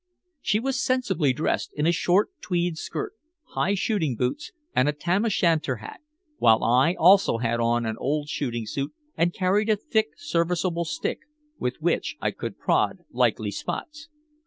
[0.41, 3.13] She was sensibly dressed in a short tweed skirt,
[3.49, 6.01] high shooting boots and a tam o' shanter hat,
[6.39, 11.19] while I also had on an old shooting suit and carried a thick serviceable stick
[11.59, 14.09] with which I could prod likely spots.